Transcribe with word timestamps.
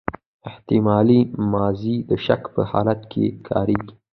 احتمالي 0.49 1.19
ماضي 1.53 1.95
د 2.09 2.11
شک 2.25 2.41
په 2.55 2.61
حالت 2.71 2.99
کښي 3.11 3.25
کاریږي. 3.47 3.91